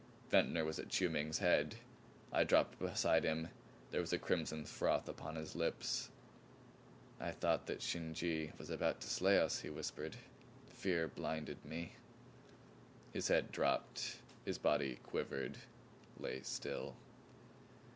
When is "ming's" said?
1.11-1.37